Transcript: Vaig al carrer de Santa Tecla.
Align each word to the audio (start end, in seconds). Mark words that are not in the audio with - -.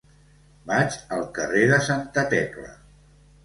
Vaig 0.71 0.97
al 1.19 1.21
carrer 1.37 1.63
de 1.75 1.79
Santa 1.91 2.27
Tecla. 2.35 2.77